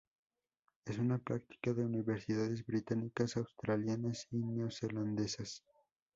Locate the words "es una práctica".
0.85-1.73